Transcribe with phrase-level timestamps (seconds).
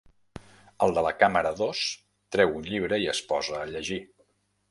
[0.85, 1.81] El de la càmera dos
[2.37, 4.01] treu un llibre i es posa a llegir.